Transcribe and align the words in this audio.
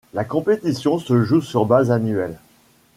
La 0.15 0.23
compétition 0.25 0.97
se 0.97 1.21
joue 1.23 1.41
sur 1.41 1.67
base 1.67 1.91
annuelle. 1.91 2.39